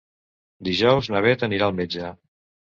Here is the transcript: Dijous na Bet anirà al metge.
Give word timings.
Dijous 0.69 1.11
na 1.17 1.23
Bet 1.27 1.47
anirà 1.51 1.71
al 1.71 1.79
metge. 1.85 2.13